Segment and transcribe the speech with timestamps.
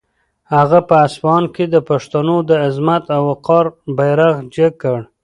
[0.55, 3.65] هغه په اصفهان کې د پښتنو د عظمت او وقار
[3.97, 4.99] بیرغ جګ کړ.